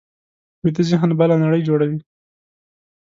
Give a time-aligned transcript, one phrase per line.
[0.63, 1.99] ویده ذهن بله نړۍ جوړوي